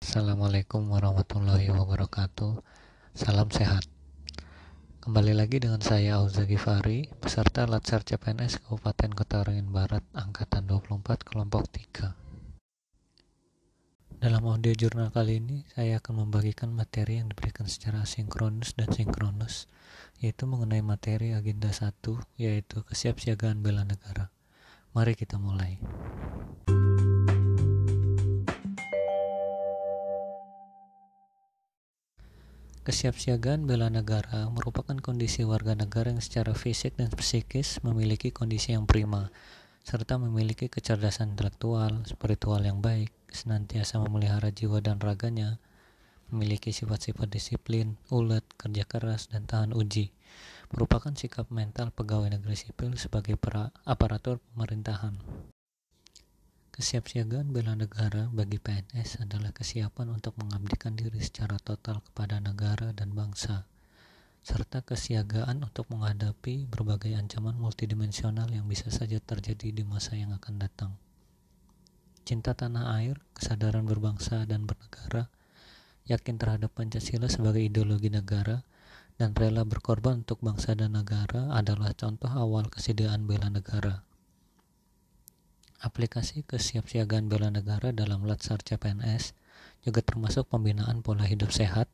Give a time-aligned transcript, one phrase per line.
[0.00, 2.56] Assalamualaikum warahmatullahi wabarakatuh.
[3.12, 3.84] Salam sehat.
[5.04, 11.20] Kembali lagi dengan saya Auza Gifari Peserta Latsar CPNS Kabupaten Kota Waringin Barat Angkatan 24
[11.20, 12.16] Kelompok 3
[14.24, 19.68] Dalam audio jurnal kali ini Saya akan membagikan materi yang diberikan secara sinkronus dan sinkronus
[20.24, 21.92] Yaitu mengenai materi agenda 1
[22.40, 24.32] Yaitu kesiapsiagaan bela negara.
[24.96, 25.76] Mari kita mulai.
[32.90, 38.82] Kesiapsiagaan bela negara merupakan kondisi warga negara yang secara fisik dan psikis memiliki kondisi yang
[38.82, 39.30] prima,
[39.86, 45.62] serta memiliki kecerdasan intelektual, spiritual yang baik, senantiasa memelihara jiwa dan raganya,
[46.34, 50.10] memiliki sifat-sifat disiplin, ulet, kerja keras, dan tahan uji
[50.74, 53.38] merupakan sikap mental pegawai negeri sipil sebagai
[53.86, 55.14] aparatur pemerintahan.
[56.80, 63.12] Kesiapsiagaan bela negara bagi PNS adalah kesiapan untuk mengabdikan diri secara total kepada negara dan
[63.12, 63.68] bangsa,
[64.40, 70.56] serta kesiagaan untuk menghadapi berbagai ancaman multidimensional yang bisa saja terjadi di masa yang akan
[70.56, 70.96] datang.
[72.24, 75.28] Cinta tanah air, kesadaran berbangsa dan bernegara,
[76.08, 78.64] yakin terhadap Pancasila sebagai ideologi negara,
[79.20, 84.00] dan rela berkorban untuk bangsa dan negara adalah contoh awal kesediaan bela negara.
[85.80, 89.32] Aplikasi kesiapsiagaan bela negara dalam Latsar CPNS
[89.80, 91.88] juga termasuk pembinaan pola hidup sehat,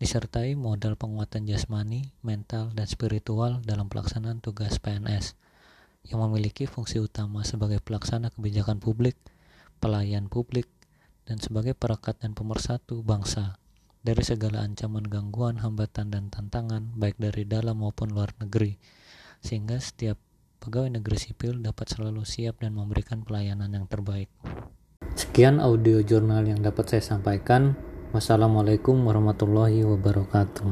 [0.00, 5.36] disertai modal penguatan jasmani, mental, dan spiritual dalam pelaksanaan tugas PNS
[6.08, 9.20] yang memiliki fungsi utama sebagai pelaksana kebijakan publik,
[9.76, 10.64] pelayan publik,
[11.28, 13.60] dan sebagai perekat dan pemersatu bangsa
[14.00, 18.80] dari segala ancaman gangguan, hambatan, dan tantangan, baik dari dalam maupun luar negeri,
[19.44, 20.16] sehingga setiap
[20.58, 24.28] pegawai negeri sipil dapat selalu siap dan memberikan pelayanan yang terbaik.
[25.14, 27.74] Sekian audio jurnal yang dapat saya sampaikan.
[28.14, 30.70] Wassalamualaikum warahmatullahi wabarakatuh.